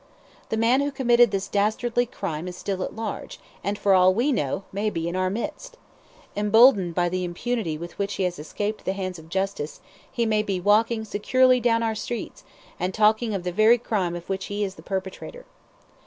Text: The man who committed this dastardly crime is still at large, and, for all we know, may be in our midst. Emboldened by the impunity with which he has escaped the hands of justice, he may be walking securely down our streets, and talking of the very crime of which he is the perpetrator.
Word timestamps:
The 0.49 0.57
man 0.57 0.81
who 0.81 0.89
committed 0.89 1.29
this 1.29 1.47
dastardly 1.47 2.07
crime 2.07 2.47
is 2.47 2.57
still 2.57 2.81
at 2.81 2.95
large, 2.95 3.39
and, 3.63 3.77
for 3.77 3.93
all 3.93 4.15
we 4.15 4.31
know, 4.31 4.63
may 4.71 4.89
be 4.89 5.07
in 5.07 5.15
our 5.15 5.29
midst. 5.29 5.77
Emboldened 6.35 6.95
by 6.95 7.07
the 7.07 7.23
impunity 7.23 7.77
with 7.77 7.99
which 7.99 8.15
he 8.15 8.23
has 8.23 8.39
escaped 8.39 8.83
the 8.83 8.93
hands 8.93 9.19
of 9.19 9.29
justice, 9.29 9.79
he 10.11 10.25
may 10.25 10.41
be 10.41 10.59
walking 10.59 11.05
securely 11.05 11.59
down 11.59 11.83
our 11.83 11.93
streets, 11.93 12.43
and 12.79 12.95
talking 12.95 13.35
of 13.35 13.43
the 13.43 13.51
very 13.51 13.77
crime 13.77 14.15
of 14.15 14.27
which 14.27 14.45
he 14.45 14.63
is 14.63 14.73
the 14.73 14.81
perpetrator. 14.81 15.45